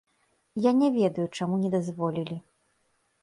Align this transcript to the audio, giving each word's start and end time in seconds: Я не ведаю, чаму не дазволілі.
Я 0.65 0.71
не 0.79 0.89
ведаю, 0.95 1.25
чаму 1.37 1.59
не 1.65 1.69
дазволілі. 1.75 2.37